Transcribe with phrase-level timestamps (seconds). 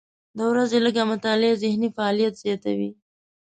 [0.37, 2.89] د ورځې لږه مطالعه ذهني فعالیت زیاتوي.